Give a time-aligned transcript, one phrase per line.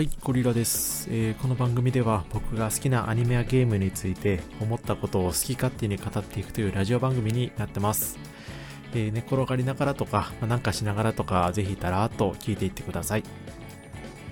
[0.00, 8.18] はい、ゴリラです、えー、この番組では僕が好きなアニメやゲームについて思ったことを好き勝手に語っていくというラジオ番組になってます。
[8.94, 13.24] えー、寝転がりながらとか、まあ、なんかしながらとか、ぜひたらっと聞いていってください。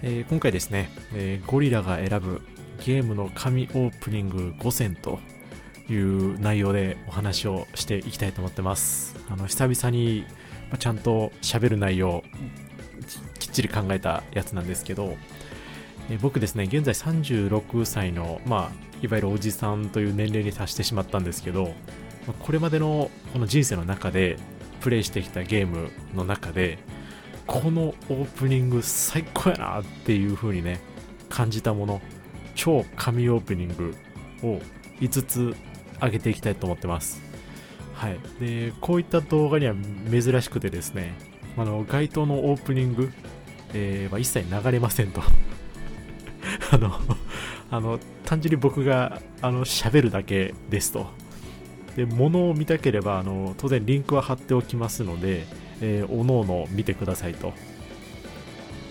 [0.00, 2.40] えー、今回ですね、えゴリラが選ぶ
[2.86, 5.18] ゲームの神オープニング5選と
[5.90, 9.16] いう内容でお話をしていきたいと思ってます。
[9.28, 10.24] あの、久々に
[10.78, 12.24] ちゃんと喋る内容、
[13.38, 15.14] きっちり考えたやつなんですけど、
[16.16, 21.74] 僕ですね、現在36歳の、まあ、いわゆるおじさんという年齢に達してしまったんですけど、
[22.40, 24.36] これまでのこの人生の中で
[24.80, 26.78] プレイしてきたゲームの中で、
[27.46, 30.80] このオープニング最高やなっていう風にね、
[31.28, 32.00] 感じたもの、
[32.54, 33.94] 超神オープニング
[34.42, 34.60] を
[35.00, 35.56] 5つ
[36.00, 37.22] 上げていきたいと思ってます。
[37.94, 38.18] はい。
[38.40, 39.74] で、こういった動画には
[40.10, 41.14] 珍しくてですね、
[41.56, 43.10] あの、該当のオープニング、
[43.74, 45.22] えー、は一切流れませんと。
[46.70, 47.00] あの、
[47.70, 51.06] あの、単純に僕が、あの、喋るだけですと。
[51.96, 55.46] で、物を見たければ、あの、当然リンクは貼っておきますので、
[55.80, 57.48] えー、おのおの見てくださいと。
[57.48, 57.52] っ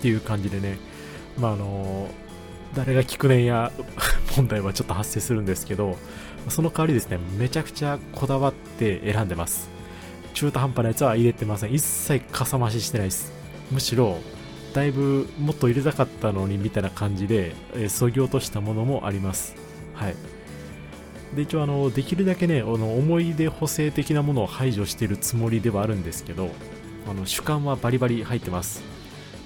[0.02, 0.78] ていう感じでね、
[1.38, 2.10] まあ、あの、
[2.76, 3.72] 誰が聞くねんや
[4.36, 5.98] 問題はちょっと発生するんですけど、
[6.50, 9.70] その代わりですね、めちゃくちゃこだわって選んでます。
[10.34, 11.74] 中途半端なやつは入れてません。
[11.74, 13.32] 一切かさ増ししてないです。
[13.72, 14.20] むしろ、
[14.78, 19.56] だいぶもっと入れたかったのにみたいな感じで、えー、削ぎ落としたものもあります。
[19.96, 20.16] はい。
[21.36, 26.52] で、一応あの、できるだけね、あの思い出補正的なものを排除しているつもりではあるんですけど、
[27.10, 28.84] あの主観はバリバリ入ってます。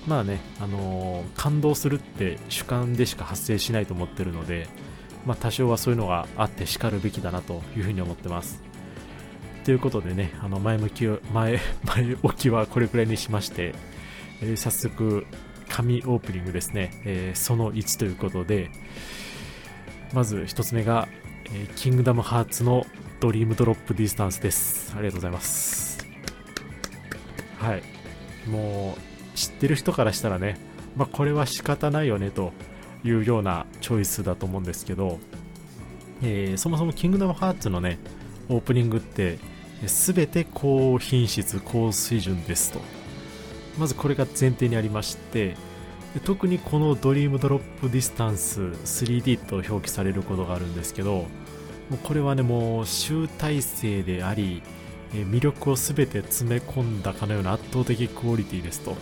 [0.06, 4.68] まあね、あのー、感動するって主観でしか発生しないと思ってるので、
[5.26, 8.62] まあ、多少はそういうのがあってしかるべきだなというふうに思ってます。
[9.64, 13.76] ということでね、あの前向き前 前置きはこれくらいにしまして、
[14.42, 15.26] えー、早速、
[15.70, 18.70] 神オープニングですね、えー、その1ということで、
[20.14, 21.08] まず1つ目が、
[21.46, 22.86] えー、キングダムハーツの
[23.20, 24.94] ドリームドロップディスタンスです。
[24.96, 26.06] ありがとうございます。
[27.60, 27.84] はい。
[28.50, 30.58] もう、知ってる人からしたらね、
[30.96, 32.52] まあ、これは仕方ないよねと
[33.04, 35.20] いうようなチョイスだと思うんですけど、
[36.22, 38.00] えー、そもそもキングダムハーツのね、
[38.50, 39.40] オープニングって、
[39.88, 42.82] すべて高品質、高水準ですと。
[43.78, 45.56] まずこれが前提にありまして
[46.26, 51.28] 特にこのドリームドロップディスタンス 3D と表記されることがあるんですけども
[51.94, 54.62] うこれはねもう集大成であり
[55.14, 58.96] 魅力を全て詰め込んだかのような圧倒的クオリティですと。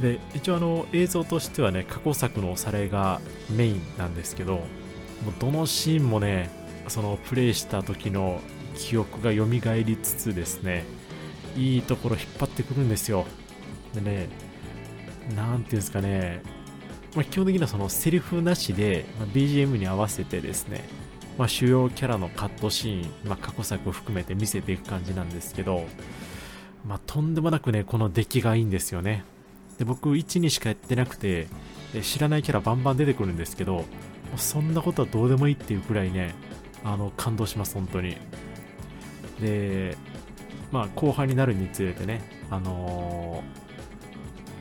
[0.00, 3.20] で一応あの映像としてはね過去作のおさらいが
[3.50, 4.64] メインなんですけどもう
[5.40, 6.50] どのシーンもね
[6.88, 8.40] そのプレイした時の
[8.76, 10.84] 記憶が蘇りつつですね
[11.56, 13.26] いいところ引っ張ってくるんですよ。
[13.94, 14.28] でね、
[15.34, 16.42] なんていうんですかね、
[17.14, 20.84] まあ、基本的にはそのセリフなしで、まあ、BGM に合わせてですね、
[21.38, 25.84] まあ、主要キャラのカットシーン、まあ、過去作を含めて見せていく感じなんですけど、
[26.86, 29.24] まあ、とんでもなくね、この出来がいいんですよね。
[29.78, 31.48] で僕、1、2しかやってなくて、
[32.02, 33.84] 知らないキャラバンバン出てくるんですけど、
[34.36, 36.34] そんなことはどうでもいいっていうくらいね、
[36.84, 38.16] あの、感動します、本当に。
[39.40, 39.96] で、
[40.72, 43.42] まあ、後半になるにつれてね、あの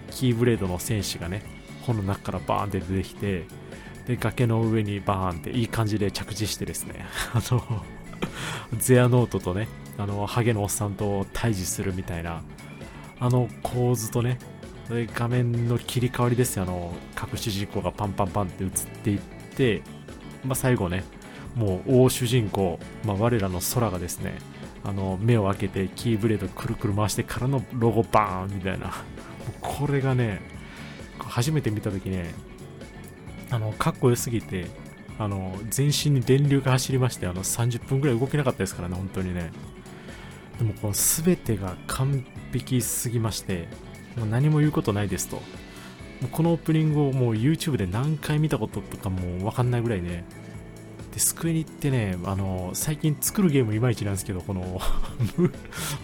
[0.09, 1.43] ー、キーブレードの戦士がね、
[1.81, 3.45] 本の中からバーンって出てきて、
[4.07, 7.83] で、崖の上にバーンっていい感じで着地してですね、 あの、
[8.77, 9.67] ゼアノートとね、
[9.97, 12.41] あの、ハゲのおっさんと対峙するみたいな、
[13.19, 14.39] あの構図とね、
[14.89, 18.69] で画面の切り替わりですよ、あの、各主人公がパンパンパンって映っ
[19.03, 19.19] ていっ
[19.55, 19.81] て、
[20.43, 21.03] まあ、最後ね、
[21.55, 24.35] もう大主人公、まあ、我らの空がですね、
[24.85, 28.93] あの目を開けてキーブレードくるくる回してからのロゴバーンみたいな。
[29.61, 30.41] これがね
[31.19, 32.33] 初めて見た時ね
[33.49, 34.67] あのかっこよすぎて
[35.17, 39.51] あの全身に電流が走りましてあの30分ぐらい動けなかったですからね本当にね。
[40.59, 43.67] でもこの全てが完璧すぎまして
[44.15, 45.41] もう何も言うことないですと。
[46.31, 50.23] このオープニングをもう YouTube で何回見たこととかもう分かんないぐらいね
[51.15, 54.81] で、スクエニってね、あの、最近作るゲームいまいちなんですけど、この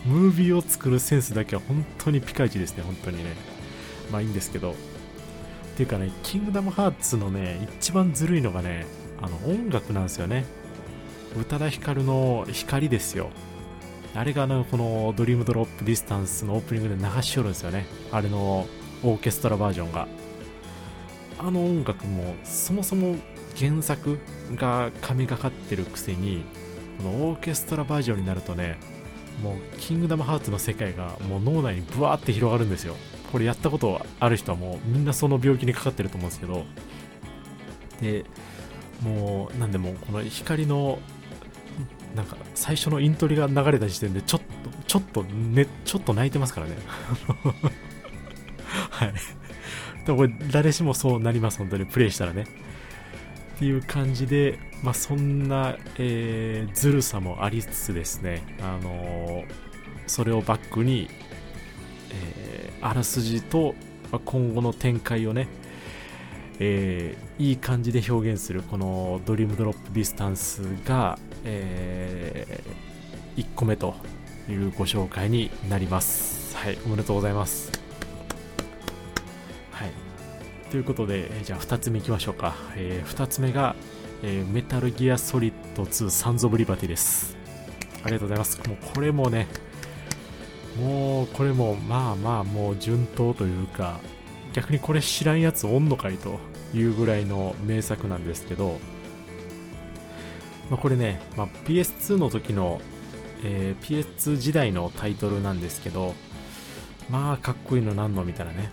[0.05, 3.35] ムービーを作るセンスだけは本当にピカイチですね、本当にね。
[4.09, 4.71] まあいいんですけど。
[4.71, 4.73] っ
[5.75, 8.85] ていうかね、キングダムハーツのね、一番ずるいのがね、
[9.21, 10.45] あの、音楽なんですよね。
[11.37, 13.31] 宇多田ヒカルの光ですよ。
[14.15, 17.85] あれがあの、このドリームドロップディスタンスのオープニングで流れよるんですよね。
[18.13, 18.65] あれの
[19.03, 20.07] オーケストラバージョンが。
[21.43, 23.15] あの音楽もそもそも
[23.57, 24.17] 原作
[24.55, 26.43] が神がかってるくせに
[26.97, 28.77] このオーケストラバージョンになるとね
[29.43, 32.95] もうキングダムハーツの世界がもう脳内にブワーって広がるんですよ
[33.31, 36.65] これやったことある人はもうみんなその病気にかかってると思うんですけど、
[38.01, 38.25] で、
[39.01, 40.99] もう、なんでもこの光の、
[42.13, 44.45] なんか最初のイントリが流れた時点でちょっと、
[44.85, 46.75] ちょっとね、ちょっと泣いてますからね。
[48.89, 49.13] はい。
[50.05, 52.47] でもこれ誰しもそうなります、本当にプレイしたらね。
[53.61, 59.45] っていう感じで、まあ、そんな、えー、ずるさもありつつですね、あのー、
[60.07, 61.07] それをバックに、
[62.11, 63.75] えー、あらすじと、
[64.11, 65.47] まあ、今後の展開をね、
[66.57, 73.93] えー、いい感じで表現するこのドリームドロップディスタンスが、えー、1個目と
[74.49, 76.57] いうご紹介になります。
[76.57, 77.80] はい、おめでとうございます。
[80.71, 82.55] ということで、えじゃあ2つ目いきましょうか。
[82.77, 83.75] えー、2つ目が、
[84.23, 87.35] えー、メタルギアソリッド2サンズ・オブ・リバティです。
[88.03, 88.57] ありがとうございます。
[88.69, 89.47] もうこれもね、
[90.79, 93.99] もうこれもまあまあもう順当というか、
[94.53, 96.39] 逆にこれ知らんやつおんのかいと
[96.73, 98.79] いうぐらいの名作なんですけど、
[100.69, 102.79] まあ、これね、まあ、PS2 の時の、
[103.43, 106.15] えー、PS2 時代のタイトルなんですけど、
[107.09, 108.71] まあかっこいいのなんのみたいなね、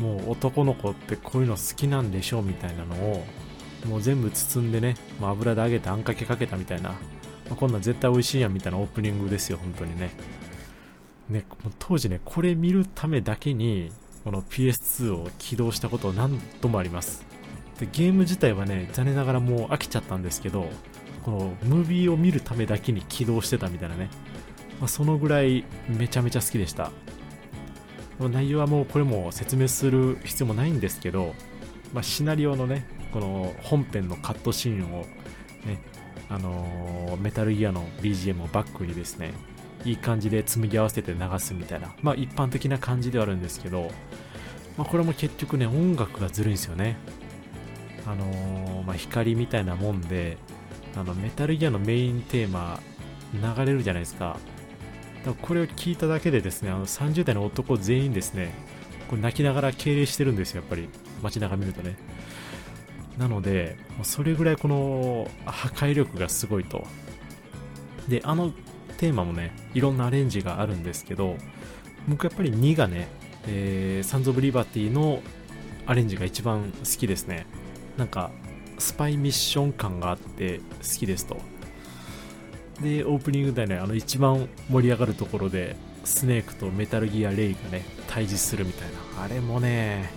[0.00, 3.24] もう男の子ってこういうの好きなんでしょみたいなのを、
[3.86, 6.96] もう全部包んでね、まあ、油で揚げてあんかけかけたみたいな、ま
[7.52, 10.10] あ、こんなん絶対美味しいやんみたいなオープニングですよ、本当にね。
[11.28, 11.44] ね、
[11.78, 13.92] 当時ね、これ見るためだけに、
[14.24, 17.24] この PS2 を起動したこと何度もあります。
[17.78, 20.66] で、ゲーム自体はね、残念ながらもう飽きちゃったんですけど、
[21.24, 24.08] このムービーを見るためだけに起動してたみたいなね、
[24.80, 26.90] まあ、そのぐらいめちゃめちゃ好きでした。
[28.28, 31.34] 内容はもうこれも説明する必要もないんですけど、
[31.92, 35.04] まあ、シナリオのね、この本編のカットシーンを
[35.64, 35.80] ね、
[36.28, 39.32] あのー、メタルギアの BGM をバックにですね、
[39.84, 43.90] いい感じで紡ぎ合わせて流すみたいな、まあ一般的な感じではあるんですけど、
[44.76, 46.96] まあ、これも結局ね、音楽がずるいんですよね。
[48.06, 50.38] あのー、まあ、光みたいなもんで、
[50.96, 52.80] あの、メタルギアのメインテーマ
[53.34, 54.38] 流れるじゃないですか。
[55.24, 58.52] だからこれを聞いただけでですね、あの30代の男全員ですね、
[59.08, 60.88] これ泣きながら敬礼してるんですよ、やっぱり。
[61.22, 61.96] 街中見るとね。
[63.18, 66.86] なので、それぐらいこの破壊力がすごいと。
[68.08, 68.52] で、あの
[68.96, 71.36] テーマもね、いろんなアレンジがあるんですけど、
[72.08, 73.08] 僕やっぱり2がね、
[73.46, 75.22] えー、サンズ・オブ・リバティの
[75.86, 77.46] アレンジが一番好きですね。
[77.96, 78.30] なんか、
[78.78, 81.36] スパイミッション感があって好きですと。
[82.82, 89.22] で、オープニングでね、あの一番盛り上がるところで、スネークとメタルギアレイがね、対峙するみたいな。
[89.22, 90.10] あれもね、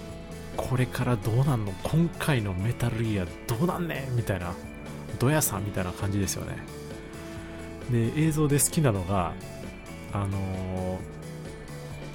[0.55, 1.73] これからどうなんの？
[1.83, 4.53] 今回のメタルギアどうなんねみたいな、
[5.19, 6.57] ドヤさんみたいな感じですよね。
[7.91, 9.33] で、映像で好きなのが、
[10.13, 10.99] あの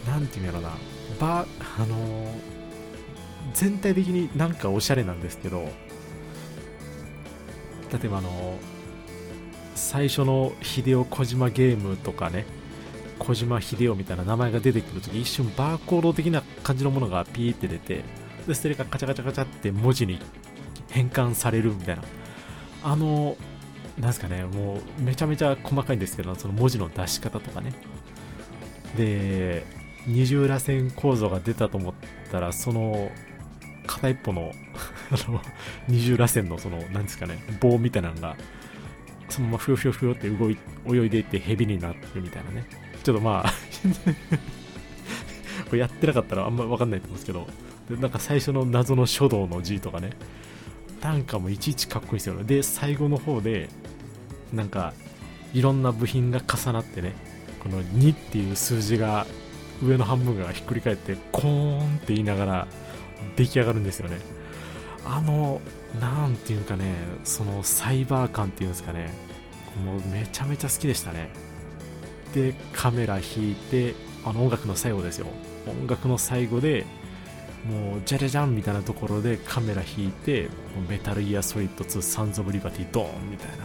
[0.06, 0.70] ー、ていうんやろな、
[1.20, 2.28] ば、あのー、
[3.52, 5.68] 全体的になんかおしゃれなんですけど、
[7.92, 8.58] 例えばあの
[9.78, 12.44] 最初の秀夫小島ゲームとかね
[13.18, 18.02] 小島秀夫みたいな名前が出てくるとき一瞬バーコード的な感じのものがピーって出て
[18.46, 20.18] でそれがカチャカチャカチャって文字に
[20.90, 22.02] 変換されるみたいな。
[22.82, 23.36] あの
[23.98, 27.72] なんですかねもうめちゃめちゃ細かいんですけどその文字の出し方とかね。
[28.96, 29.64] で
[30.06, 31.94] 二重らせん構造が出たと思っ
[32.30, 33.10] たらその
[33.88, 34.52] 片一方の
[35.10, 35.40] あの、
[35.88, 38.36] 二重らせんのその、なんですかね、棒みたいなのが、
[39.28, 42.66] そのままふよふよふよって動い、泳いでいって蛇になってるみたいなね。
[43.02, 43.52] ちょっとまあ
[45.70, 47.46] これやってなかったらあんまわかんないと思うんですけど、
[47.90, 50.10] でなんか最初の謎の書道の字とかね、
[51.02, 52.44] なんかもいちいちかっこいいですよね。
[52.44, 53.68] で、最後の方で、
[54.52, 54.94] なんか、
[55.52, 57.14] いろんな部品が重なってね、
[57.60, 59.26] この2っていう数字が
[59.82, 62.68] 上の半分がひっくり返ってコーンって言いながら
[63.36, 64.18] 出来上がるんですよね。
[65.04, 65.60] あの、
[66.00, 69.10] なんていうかね、そのサイバー感っていうんですかね、
[69.84, 71.30] もうめちゃめちゃ好きでしたね。
[72.34, 75.26] で、カメラ引いて、あの音楽の最後ですよ。
[75.66, 76.86] 音楽の最後で、
[77.64, 80.48] もう、じゃじゃじゃんみたいなところでカメラ引いて、
[80.88, 83.64] メタルギアソリッド2サンズ・オブ・リバティドーンみたいな。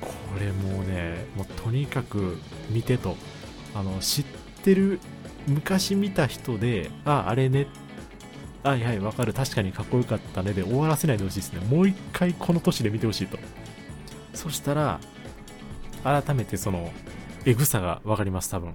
[0.00, 2.38] これもうね、もうとにかく
[2.70, 3.16] 見てと、
[3.74, 4.24] あの、知っ
[4.62, 5.00] てる、
[5.46, 7.66] 昔見た人で、あ、あれねっ
[8.62, 9.32] はいはい、わかる。
[9.32, 11.60] 確かにかっこよかったねで終わらせないでほしいですね。
[11.66, 13.38] もう一回この年で見てほしいと。
[14.34, 15.00] そしたら、
[16.04, 16.92] 改めてその、
[17.44, 18.74] エグさがわかります、多分。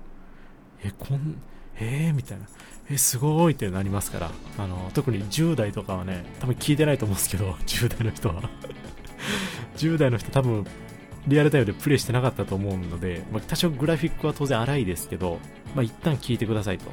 [0.84, 1.42] え、こん、
[1.80, 2.48] えー、みたいな。
[2.90, 4.32] え、すごいってなりますから。
[4.58, 8.42] あの、特に10代とかはね、多分聞いてないと思うんですけど、 10代の人は。
[9.78, 10.66] 10代の人多分、
[11.28, 15.40] リアルタイムでプレイしてなかったと思うので、まあ、多少グラフィックは当然荒いですけど、
[15.76, 16.92] まあ、一旦聞いてくださいと。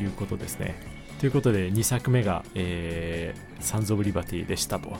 [0.00, 0.74] いうことですね。
[1.18, 4.96] ということで、2作目が、えー、サンズ・オブ・リバティでしたと。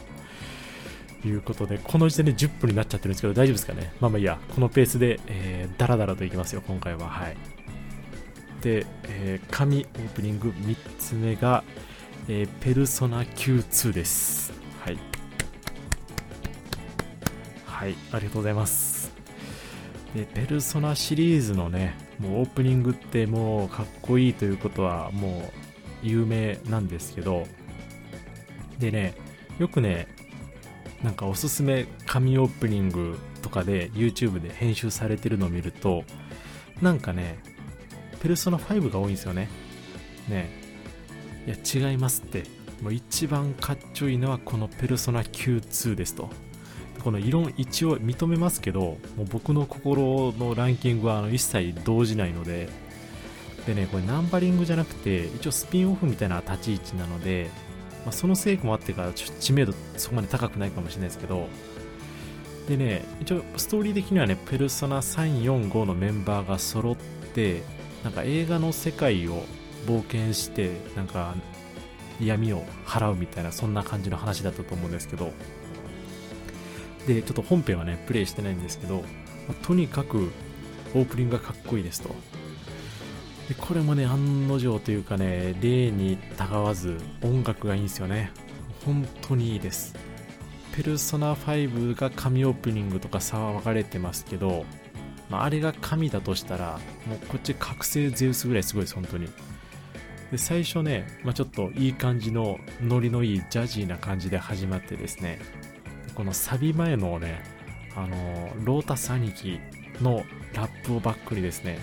[1.26, 3.92] いうことで、この時点で10分になっちゃってるんですけど、大丈夫ですかね？
[4.00, 7.08] まあまあいいや、このペースで、えー、ダラダラといきますよ、今回は。
[7.08, 7.36] はい。
[8.60, 11.64] で、えー、紙オープニング3つ目が、
[12.28, 14.52] えー、ペルソナ Q2 です。
[14.80, 14.98] はい。
[17.64, 19.12] はい、ありがとうございます。
[20.14, 25.63] で、ペルソナシリーズのね、もうオープニングってもうかっこいいということはもう
[26.04, 27.46] 有名なんですけど、
[28.78, 29.14] でね、
[29.58, 30.08] よくね、
[31.02, 36.02] なんかおすすめ紙オープニングとかで YouTube で編集されてるのを見ると
[36.80, 37.38] なんかね
[38.22, 39.50] ペルソナ5が多いんですよね。
[40.30, 40.48] ね
[41.46, 42.44] いや違いますって。
[42.80, 46.30] もう一番かっちょいいのはこのペルソナ Q2 ですと。
[47.02, 52.70] この異論一応認めますけどもう僕の心のランキングはあの一切動じないので
[53.66, 57.50] でねこれナンバリングじゃなくて一応スピンオフみたいな立ち位置なので
[58.04, 61.48] まあ、そのせいもあってか知名度そこまで高くないかもしれないですけど
[62.68, 66.96] でね一応ストーリー的にはねペルソナ345のメンバーが揃っ
[67.34, 67.62] て
[68.02, 69.42] なんか映画の世界を
[69.86, 71.34] 冒険してなんか
[72.20, 75.32] 闇を払うみたいなそんな感じの話だったと思うんですけど
[77.06, 78.96] でちょっと本編はねプレイしてないんですけど、
[79.48, 80.30] まあ、とにかく
[80.94, 82.14] オープニングがかっこいいですと。
[83.48, 88.30] でこれもね案の定というかね例にたがわず音楽がいいんですよね。
[88.84, 89.94] 本当にいいです。
[90.74, 94.64] ペルソナ5が神オープニングとか騒がれてますけど、
[95.30, 99.28] まあ、あれが神だとしたらもうこっち覚醒ゼウスぐらいすごいです本当に。
[100.32, 105.38] で最初ね、まあ、ちょっといい感じのノリのいいジャジーな感じで始まってですね。
[106.14, 107.42] このサビ前のね
[107.94, 109.60] あのロータス兄貴
[110.00, 110.24] の
[110.54, 111.78] ラップをバックにですね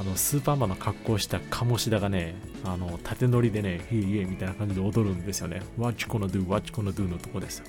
[0.00, 2.34] あのスーパーマンの格好をした鴨志田がね、
[2.64, 5.62] あの縦乗りでね、へいへいみたいな感じで踊るんですよね。
[5.78, 7.66] What you gonna do, what you gonna do のとこですよ。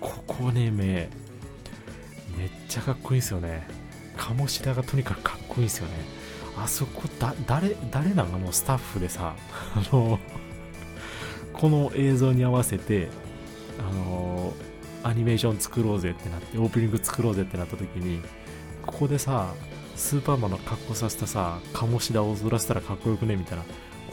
[0.00, 1.08] ここね、め
[2.36, 3.66] めっちゃかっこいいんですよね。
[4.16, 5.94] 鴨志田がとにかくかっこいいんですよね。
[6.56, 9.34] あそこ、だ、誰、誰なのもうスタッフでさ、
[9.74, 10.18] あの、
[11.52, 13.08] この映像に合わせて、
[13.78, 14.52] あの、
[15.02, 18.20] アニメーション作ろうぜってなって、オープニング作ろうぜってなった時に、
[18.86, 19.52] ここでさ、
[19.96, 23.64] スーパーマンの格好させたさ、鴨志田を踊らせたらかっこよくねみたいな。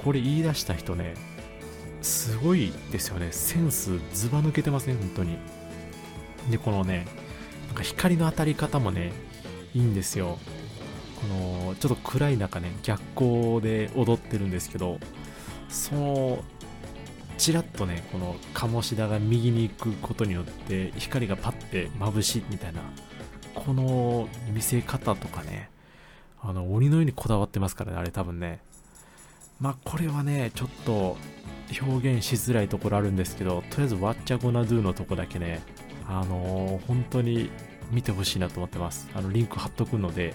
[0.03, 1.15] これ言い出した人ね、
[2.01, 3.29] すごいですよね。
[3.31, 5.37] センスずば抜けてますね、本当に。
[6.49, 7.05] で、このね、
[7.67, 9.11] なんか光の当たり方もね、
[9.73, 10.37] いいんですよ。
[11.21, 14.99] この、ちょっと暗い中ね、逆光で踊ってるんですけど、
[15.69, 16.43] その、
[17.37, 22.81] ちらっとね、この鴨志田が右に行くことによって、光がパッて眩しいみたいな、
[23.65, 25.69] この見せ方とかね、
[26.41, 28.59] あの、鬼のようにこだわってますからね、あれ多分ね。
[29.59, 31.15] まあ、これはね、ちょっと
[31.79, 35.61] 表現しづらいところあるんですけど、とりあえず、ワッチャゴナドゥのとこだけね、
[36.07, 37.51] あのー、本当に
[37.91, 39.07] 見てほしいなと思ってます。
[39.13, 40.33] あの、リンク貼っとくので。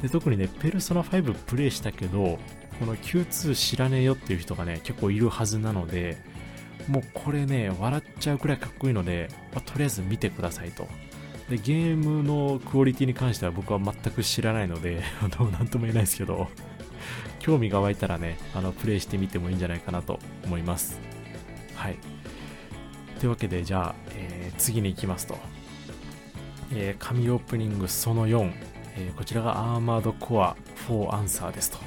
[0.00, 2.38] で、特にね、ペルソナ5プレイしたけど、
[2.78, 6.16] この Q2 知らねえよっていう人がね、結構いるはずなので、
[6.86, 10.86] もうこれね、笑っちゃうくらいかっこいいので、まあ、とりあえず見てくださいと。
[11.48, 16.48] でゲームのクオリティに関しては僕は全く知らないので 何とも言えないですけど
[17.38, 20.98] 興味が湧いたらねあのプレイしてみてもいいんじゃないかなと思います。
[21.74, 21.98] はい。
[23.20, 25.36] というわけでじゃあ、えー、次に行きますと、
[26.72, 28.50] えー、紙オープニングその4、
[28.96, 30.56] えー、こちらがアーマードコア
[30.88, 31.78] 4アンサーですと。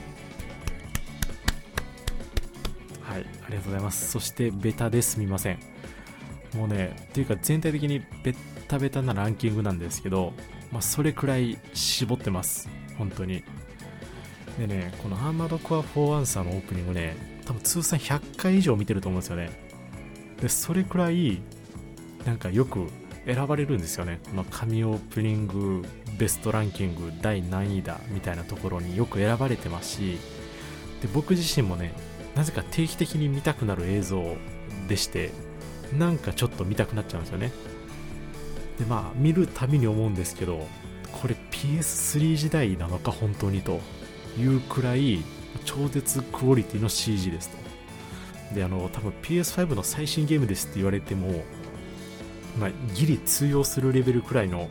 [3.01, 3.21] はい。
[3.21, 4.11] ありがとうございます。
[4.11, 5.59] そしてベタですみません。
[6.55, 8.35] もうねっていうか全体的にベ
[8.67, 10.33] タベタなランキングなんですけど、
[10.71, 12.69] まあ、それくらい絞ってます。
[12.97, 13.43] 本当に。
[14.57, 19.51] でね、このアーマードコア4アンサーのオープニングね、多分通算100回以上見てると思うんですよね。
[20.41, 21.41] で、それくらい、
[22.25, 22.87] なんかよく
[23.25, 24.19] 選ばれるんですよね。
[24.29, 25.85] この神オープニング
[26.17, 30.17] ベストランキング第何位だみたいなところによく選ばれてますし、
[31.01, 31.93] で、僕自身もね、
[32.35, 34.35] なぜか定期的に見たくなる映像
[34.87, 35.31] でして、
[35.97, 37.51] なんかちょっと見たくなっちゃうんですよね。
[38.77, 40.67] でまあ見るたびに思うんですけど
[41.11, 43.79] これ PS3 時代なのか本当にと
[44.37, 45.23] いうくらい
[45.65, 47.57] 超絶クオリティの CG ですと。
[48.55, 51.43] であの多分 PS5 の最新ゲームですって言われても
[52.59, 54.67] まあ、ギリ通用するレベルくらいの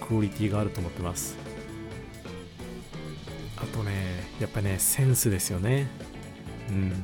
[0.00, 1.36] クオリティがあると思ってます。
[3.56, 3.92] あとね
[4.40, 5.88] やっぱねセンスですよね。
[6.70, 7.02] うん。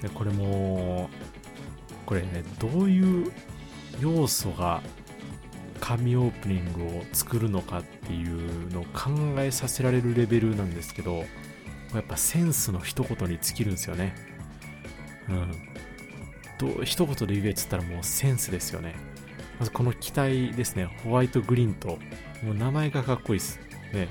[0.00, 1.10] でこれも
[2.06, 3.32] これねどういう
[4.00, 4.82] 要素が
[5.80, 11.24] 紙オープニングを作るのかっていうのを考えさせられるレベルなんですけど
[11.94, 14.14] やっぱセンスの一言に尽きるんですよね。
[15.28, 15.52] うん。
[16.58, 18.94] と、一言で言えっつったらもうセンスですよね。
[19.58, 21.98] まずこの機体ですね、ホワイトグリーンと、
[22.42, 23.60] もう名前がかっこいいです。
[23.92, 24.08] ね。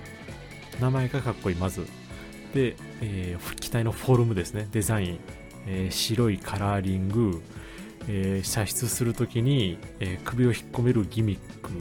[0.79, 1.85] 名前がかっこいい、まず。
[2.53, 5.19] で、えー、機体のフォルムですね、デザイン。
[5.67, 7.41] えー、白いカラーリング、
[8.07, 11.71] えー、射出するときに、え首を引っ込めるギミック、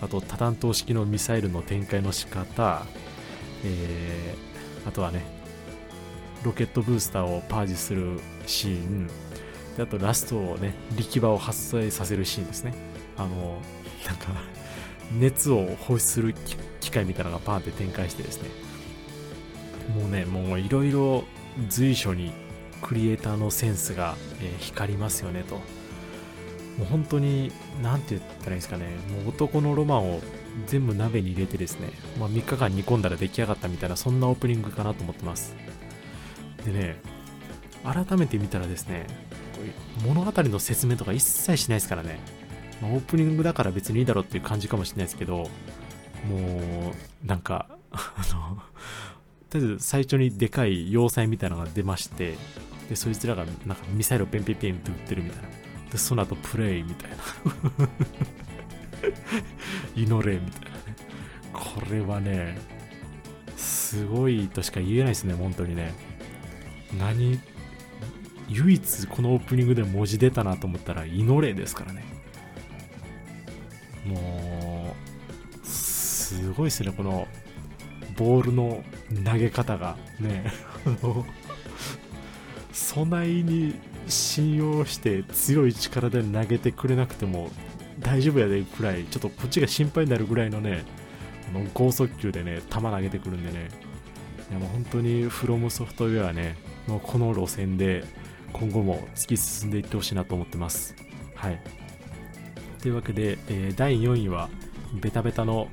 [0.00, 2.84] あと多弾頭式のミサイルの展開の仕方、
[3.64, 4.34] え
[4.86, 5.24] あとはね、
[6.42, 9.06] ロケットブースターをパージするシーン、
[9.76, 12.74] であとラストをね、力場を発生させるシーンですね。
[13.16, 13.60] あの、
[14.06, 14.28] なんか
[15.18, 16.34] 熱を放出する
[16.80, 18.48] 機械みたいなのがパーンって展開してですね、
[19.96, 21.24] もうね、もういろいろ
[21.68, 22.32] 随所に
[22.82, 25.56] クリエイターのセンスが、え、光りますよねと。
[25.56, 25.62] も
[26.82, 30.20] う本当に、なんて言ったらいいんですかね、もう男のロマンを
[30.66, 35.54] 全部鍋に入れてですね、まあ、3日間煮込んだら出来上がったみたいな、そんなオープニングかなと思ってます。
[36.64, 36.96] でね、
[37.84, 39.06] 改めて見たらですね、
[40.06, 42.20] 物語の説明とか一切しないですからね、
[42.80, 45.48] まあ、オープニングだから別にいいだろうっていう感じかもしれないですけど、も
[47.24, 48.00] う、なんか、 あ
[48.34, 48.62] の、
[49.50, 52.36] とりあえず最初にでかい要塞みたいなのが出まして、
[52.92, 55.48] で、そいつらがなんかミサイルをペンペンペンって撃ってるみたいな。
[55.90, 57.16] で、その後プレイみたいな。
[59.96, 60.74] 祈れみたいなね。
[61.54, 62.58] これはね、
[63.56, 65.94] すごいとしか言えないですね、本当にね。
[66.98, 67.40] 何、
[68.50, 72.04] 唯一このオープニングで文字出たなと思ったら、祈れですからね。
[74.04, 74.94] も
[75.64, 77.26] う、すごいですね、この、
[78.18, 78.84] ボールの
[79.24, 80.52] 投げ方がね、
[80.84, 81.24] あの、
[82.94, 83.74] 備えに
[84.06, 87.50] 信用して強い力で投げてくれなくても
[87.98, 90.84] 大丈夫やでくらい、ちょっとこっちが心配になるぐらいのね、
[91.48, 93.68] あの高速球でね、球投げてくるんでね、
[94.50, 96.56] いやもう本当にフロムソフトウェアね、
[96.86, 98.04] もうこの路線で
[98.52, 100.94] 今後も突き進んでいってほしいなと思ってます。
[101.34, 101.60] はい。
[102.80, 104.50] というわけで、えー、第4位は、
[105.00, 105.68] ベタベタの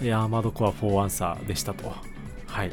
[0.00, 1.92] アーマードコア4アンサーでしたと。
[2.46, 2.70] はい。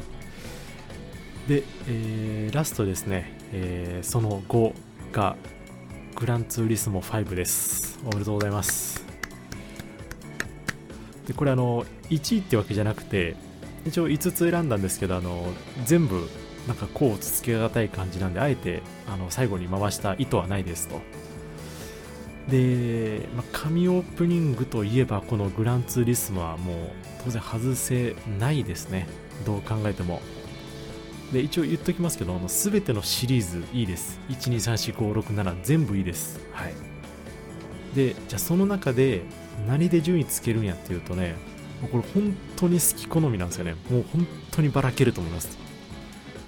[1.48, 4.74] で、えー、ラストですね、えー、その5
[5.12, 5.36] が
[6.16, 7.98] グランツーリスモ5です。
[8.04, 9.04] おめでとうございます。
[11.26, 13.36] で、これあの、1位ってわけじゃなくて、
[13.86, 15.46] 一応5つ選んだんですけど、あの、
[15.84, 16.28] 全部、
[16.66, 21.00] なんかこうつつけがたい感じなんで、あえて、あの、最後に回した意図はないですと。
[22.48, 26.76] で、まあ、紙オープニングといえばこのグランツーリスモはもう
[27.24, 29.06] 当然外せないですね
[29.44, 30.20] どう考えても
[31.32, 34.18] で一応言っときますけどすべてのシリーズいいです。
[34.30, 36.40] 123456全部いいです。
[36.52, 36.74] はい。
[37.94, 39.22] でじゃあその中で
[39.66, 41.34] 何で順位つけるんやっていうとね
[41.80, 43.74] もうこれ本当に好き好みなんですよね。
[43.90, 45.58] もう本当にばらけると思います。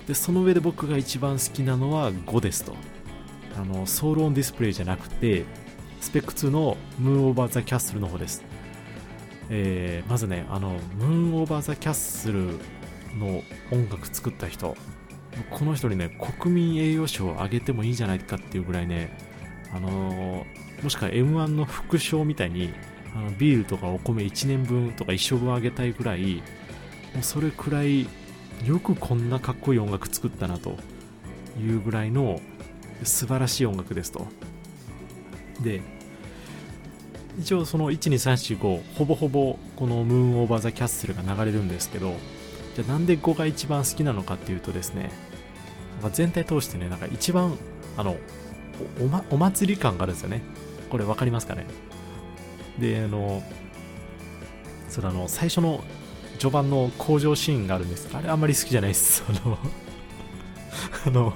[0.06, 2.74] でその上で僕が一番好きなのは5ですと。
[3.60, 5.44] あのソウルオンディスプレイじゃなくて
[6.00, 8.42] スペック2のムーンオーバーザキャッスルの方です。
[9.50, 12.58] えー、まずね、あの、ムーンオーバーザキャッスル
[13.18, 14.76] の音楽作った人、
[15.50, 19.16] この人にね、国民栄誉賞をあげてもいいんじゃないかっていうぐらいね、
[19.72, 22.72] あのー、もしくは M1 の副賞みたいに、
[23.14, 26.36] あのビールとかお米1年分とか一生分あげたいぐらい、
[27.14, 28.06] もうそれくらい、
[28.64, 30.76] よくこんなかっこいい音楽作ったなと
[31.58, 32.40] いうぐらいの
[33.02, 34.26] 素晴らしい音楽ですと。
[35.62, 35.82] で
[37.38, 42.14] 一応その12345ほぼほぼこのムーンオーバーザキャッスルが流れるんですけど
[42.74, 45.10] じゃあなんで5が一番好きなのかっていうとですね
[46.12, 47.56] 全体通してねなんか一番
[47.96, 48.16] あの
[49.00, 50.42] おま、お祭り感があるんですよね。
[50.88, 51.66] これ分かりますかね？
[52.78, 53.42] であの
[54.88, 55.84] それあの最初の
[56.38, 58.08] 序盤の工場シーンがあるんです。
[58.14, 59.22] あれあんまり好きじゃないです。
[59.28, 59.58] あの
[61.06, 61.34] あの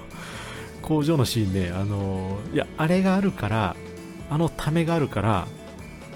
[0.81, 3.77] 工場のシーンねあのいやあれがあるから
[4.31, 5.47] あのためがあるから、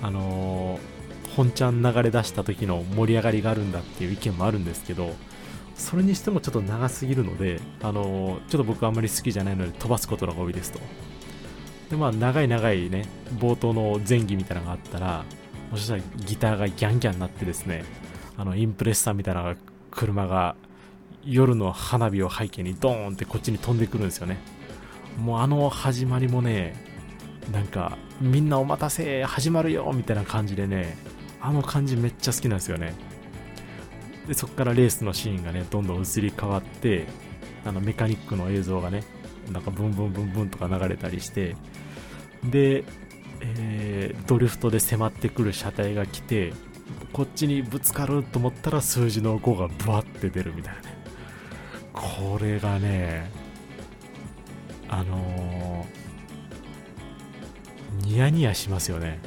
[0.01, 0.81] あのー、
[1.37, 5.15] 本ちゃん流れ出した時の盛り上がりがあるんだっていう意見もあるんですけど、
[5.75, 10.81] それにしてもちょっと長すぎるので、あの、ちょっと僕あんまり好きじゃないので飛ばすことが多いですと。
[11.91, 13.07] で、まあ、長い長いね、
[13.39, 15.25] 冒頭の前儀みたいなのがあったら、
[15.71, 17.85] もしかしたらギターがギャンギャンになってですね、
[18.37, 19.57] あの、インプレッサーみたいな
[19.91, 20.57] 車が
[21.25, 24.39] 夜の花火を背景にドーンってこっちに飛んでくるんですよね。
[25.19, 26.75] もうあの始まりもね、
[27.53, 30.97] なんかみんなお待たせ始まるよみたいな感じでね
[31.41, 32.95] あの感じめっちゃ好きなんですよね。
[34.27, 37.07] でそこからレースのシーンがねどんどん移り変わって
[37.65, 39.03] あのメカニックの映像がね
[39.51, 41.57] なんかブンブンブンブンとか流れたりして
[42.45, 42.85] で、
[43.41, 46.53] えー、ドリフトで迫ってくる車体が来て
[47.13, 50.99] こっちにぶつかると思ったら数字の5がブワって出るみたいなね。
[51.93, 53.31] これがね
[54.89, 59.19] あのー、ニヤニヤしますよね。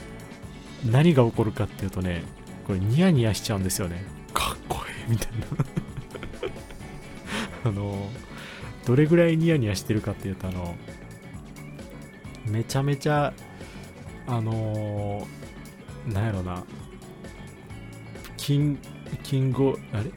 [0.86, 2.24] 何が起こるかっていうとね
[2.66, 4.04] これニヤニヤしちゃうんですよね。
[4.34, 5.46] かっこいいみたいな。
[7.70, 8.10] あの、
[8.86, 10.76] どれぐらいニヤニヤしてるかっていうとあの
[12.48, 13.34] めちゃめちゃ
[14.28, 16.64] あのー、なんやろな。
[18.38, 18.80] キン
[19.24, 20.12] キングあれ？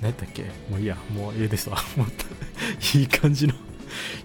[0.00, 0.44] 何やったっけ？
[0.70, 0.96] もういいや。
[1.14, 1.76] もうええですわ。
[2.94, 3.54] いい感じの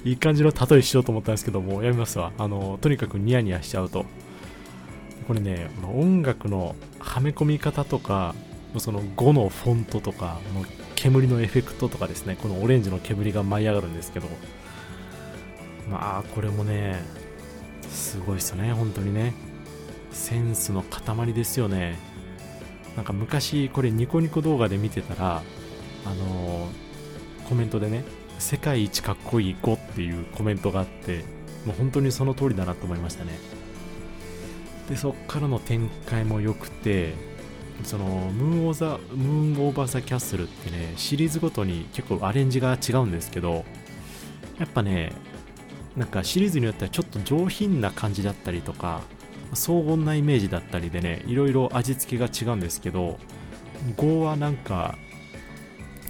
[0.05, 2.31] いい感じの例えしようと思ったんですけどもうやめますわ。
[2.37, 4.05] あのとにかくニヤニヤしちゃうと。
[5.27, 8.33] これね音楽のはめ込み方とか
[8.77, 14.27] その5のフォントとかもう煙のエフェクトとかですねこのオレンジの煙が舞い上がるんですけど
[15.89, 17.01] まあこれもね
[17.89, 19.33] すごいっすよね本当にね。
[20.11, 21.97] センスの塊ですよね。
[22.95, 25.43] なんか昔これニコニコ動画で見てたら
[26.05, 28.03] あのー、コメントでね
[28.39, 31.23] 世界一かっこいい5っていうコメントがあって
[31.65, 33.56] もう本当にその通りだなと思いましたね。
[34.89, 37.13] でそっからの展開も良くて
[37.83, 43.65] そのムーンオーザムーンオーバーザキャッスルってねシリーズごとに結構アレンジが違うんですけど
[44.59, 45.11] やっぱね
[45.95, 49.01] なんかシリーズによってはちょっと上品な感じだったりとか
[49.53, 53.19] 荘厳なイメージだったりでねいろいろ味付けが違うんですけど
[53.95, 54.95] 5はなんか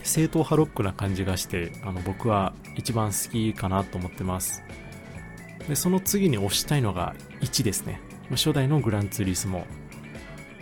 [0.03, 4.63] 正統派ロックな感じがしてあの僕は一番好きかなと思ってます。
[5.67, 7.99] でその次に推したいのが1ですね。
[8.31, 9.65] 初代のグランツーリスモ。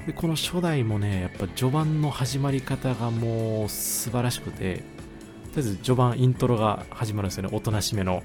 [0.05, 4.83] でこの初代もねやっぱ序盤の始まり方がもう素晴らしくてとり
[5.57, 7.49] あえず序盤イントロが始まるんですよね。
[7.51, 8.23] おとなしめの。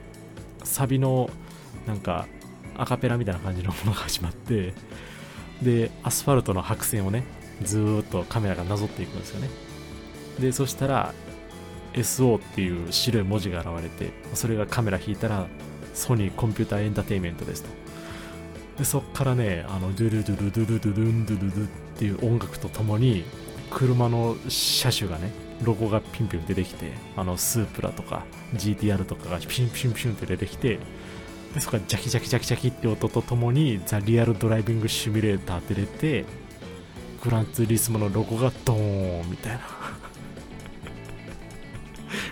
[0.62, 1.30] サビの
[1.86, 2.26] なんか
[2.76, 4.74] アカペラみたいな感じのものが始まって
[5.62, 7.24] でアスファルトの白線をね
[7.62, 9.48] ずっとカメラがなぞっていくんですよね。
[10.38, 11.14] でそしたら
[11.94, 15.46] SO っていう白い文字が現れてそれがカメラ引いたら
[15.92, 17.68] ソニーコンピューターエンターテインメントですと。
[18.80, 23.24] でそっからねあのドゥルドゥルドゥルドゥルンドゥルドゥっていう音楽とともに
[23.70, 25.30] 車の車種がね
[25.62, 30.78] ロゴがピンピン出てきてあのスープラとか GTR とかがピンピンピンって出てきて
[31.52, 36.24] でそこからジャキジャキジャキジャキって音とともにザ・リアルドライビングシミュレーターって出て
[37.22, 39.60] グランツーリスモのロゴがドーンみたいな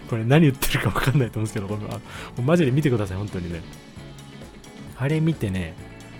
[0.08, 1.76] これ何言ってるか分かんないと思うんですけど、こ
[2.38, 3.60] れマジで見てください、本当にね。
[4.96, 5.74] あれ見てね、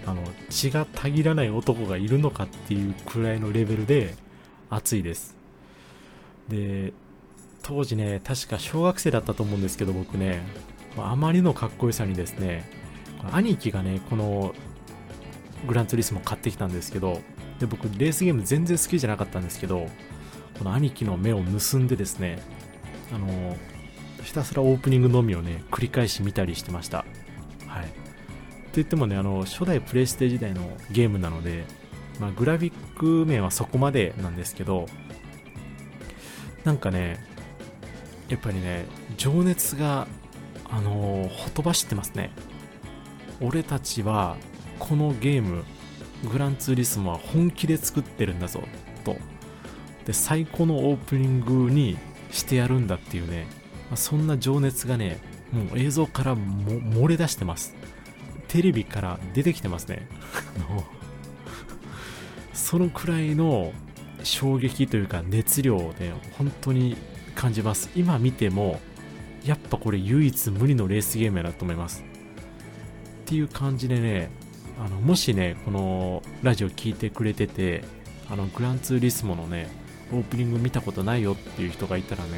[0.09, 4.14] あの、血がたぎらない男がいるのかっていうくらいのレベルで
[4.71, 5.37] 熱いです。
[6.49, 6.94] で、
[7.62, 10.40] 当時ね、確か小学生だったと思うんですけど、僕ね、
[10.97, 12.64] あまりのかっこよさにですね、
[13.33, 14.55] 兄貴がね、この
[15.66, 17.21] グランツーリスモ買ってきたんですけど、
[17.59, 19.88] で、僕、レースゲーム全然好きじゃなかったんですけど、
[20.59, 22.38] この兄貴の目を盗んでですね、
[23.12, 23.57] あの、
[24.23, 27.05] ひたすらオープニングのみをね、繰り返し見たりしてました。
[27.66, 28.08] はい。
[28.79, 31.64] と言ってもね、あの、初代プレイステ時代のゲームなので、
[32.21, 34.87] まあ、グラフィック面はそこまでなんですけど、
[36.64, 37.19] なんかね、
[38.29, 38.87] やっぱりね、
[39.17, 40.07] 情熱が、
[40.71, 42.31] あのー、ほとばしってますね。
[43.41, 44.37] 俺たちは、
[44.79, 45.64] このゲーム、
[46.31, 48.62] グランツーリスモは本気で作ってるんだぞ、
[49.05, 49.17] と。
[50.05, 51.99] で、最高のオープニングに
[52.31, 53.47] してやるんだっていうね、
[53.91, 55.19] まあ、そんな情熱がね、
[55.53, 57.78] もう映像からも漏れ出してます。
[58.49, 60.09] テレビから出てきてますね。
[62.53, 63.73] そのくらいの
[64.25, 66.97] 衝撃というか熱量をね、本当に
[67.35, 67.91] 感じます。
[67.95, 68.81] 今見ても、
[69.45, 72.03] やっぱこれ唯一無二のレースゲームやなと思います。
[73.23, 74.31] っていう感じでね、
[74.79, 77.85] あのもしね、このラジオ聴いてくれてて、
[78.31, 79.69] あのグランツーリスモのね、
[80.13, 82.31] オープニング見たことないよっていう人がいたらね、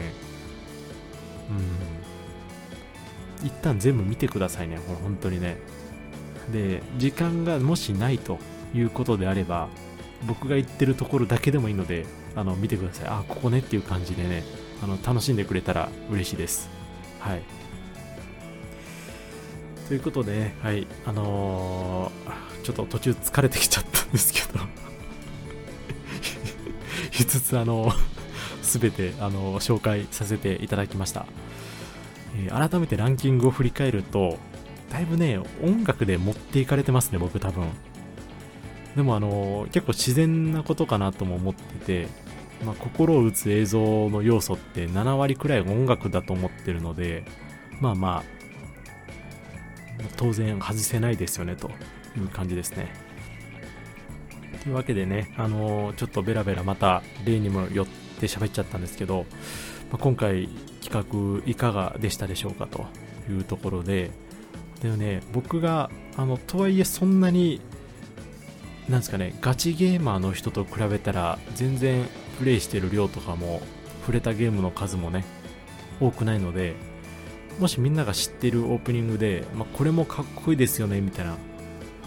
[3.40, 5.56] うん、一旦全部見てくださいね、これ本当にね。
[6.50, 8.38] で、時間がもしないと
[8.74, 9.68] いうことであれば、
[10.26, 13.06] 僕が言ってるところだけでもいいので、あの、見てください。
[13.08, 14.44] あ、ここねっていう感じでね、
[14.82, 16.68] あの、楽しんでくれたら嬉しいです。
[17.18, 17.60] はい。
[19.90, 24.60] ということで、はい、あのー、ちょっと途中疲れてきちゃったんですけど
[27.10, 27.92] 5つあの
[28.62, 31.26] 全てあの紹介させていただきました、
[32.36, 34.38] えー、改めてランキングを振り返ると
[34.90, 37.68] だいぶね音楽で持っていかれてますね僕多分。
[38.96, 42.08] でもあの結構自然なことかなとも思ってて、
[42.64, 47.24] まあ、心を打つ映像の要素って7割くらい音楽だと思ってるので
[47.80, 48.40] まあまあ
[50.16, 51.70] 当然外せないですよねと
[52.16, 53.10] いう感じですね。
[54.62, 57.86] というわけでね、あの、ちょっとベラベラまた例にもよっ
[58.18, 59.24] て喋っちゃったんですけど、
[59.90, 60.48] まあ、今回
[60.82, 62.86] 企画いかがでしたでしょうかと
[63.30, 64.10] いうところで
[64.82, 65.22] でもね。
[65.32, 67.60] 僕があのとはいえそんなに
[68.88, 72.04] なんですかねガチゲーマーの人と比べたら全然
[72.38, 73.62] プレイしてる量とかも
[74.00, 75.24] 触れたゲームの数もね
[76.00, 76.74] 多くないので
[77.60, 81.36] もしみんなが知ってるオープニングで、まあ、これもかっこいいですよねみたいな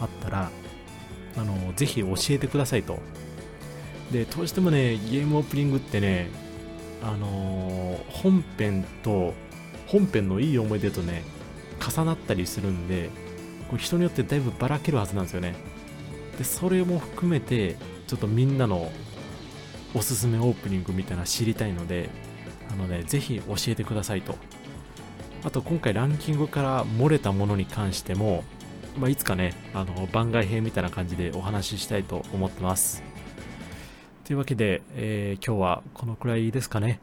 [0.01, 0.51] あったら
[1.37, 2.99] あのぜひ教えてくださいと。
[4.11, 6.29] でどうしてもねゲームオープニングってね
[7.01, 9.33] あのー本編と
[9.87, 11.23] 本編のいい思い出とね
[11.83, 13.09] 重なったりするんで
[13.69, 15.55] これ人によってだいぶばらけるはずなんですよね。
[16.37, 17.75] でそれも含めて
[18.07, 18.91] ちょっとみんなの
[19.93, 22.09] おすすめオープニングみたいな知りたいので
[22.71, 24.35] あのねぜひ教えてくださいと。
[25.43, 28.45] あと今回ランキングから漏れたものに関しても、
[28.97, 33.03] まあ、いつかねあの番外編みたいな感じでお話ししたいと思ってます。
[34.23, 37.01] というわけで、えー今日はこのくらいですかね。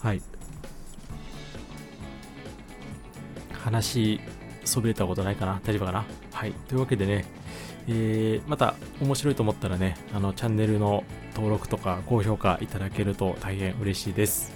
[0.00, 0.22] はい。
[3.62, 4.20] 話
[4.64, 6.04] そびれたことないかな大丈夫かな。
[6.32, 6.52] はい。
[6.68, 7.24] というわけでね
[7.88, 14.52] えーまた面白いと思ったらねあのチャンネルの登録とか高評価いただけると大変嬉しいです、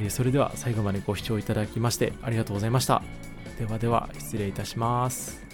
[0.00, 3.02] えーそれでは最後までご視聴いただきましてありがとうございました。
[3.58, 5.45] ではでは失礼いたします。